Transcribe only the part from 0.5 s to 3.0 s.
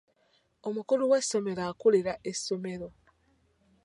Omukulu w'essomero akulira essomero.